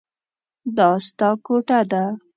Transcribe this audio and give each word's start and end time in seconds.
دا 0.77 0.89
ستا 1.05 1.29
کوټه 1.45 1.79
ده. 1.91 2.03